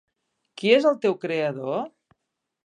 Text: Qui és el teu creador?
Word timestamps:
Qui 0.61 0.71
és 0.77 0.87
el 0.93 0.97
teu 1.03 1.17
creador? 1.27 1.79